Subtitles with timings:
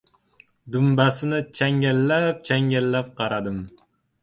[0.75, 3.63] Dumbasini changallab-changallab qaradim.